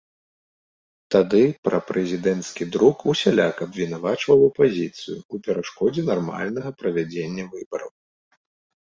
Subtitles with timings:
[1.15, 7.99] Тады прапрэзідэнцкі друк усяляк абвінавачваў апазіцыю ў перашкодзе нармальнага правядзення выбараў.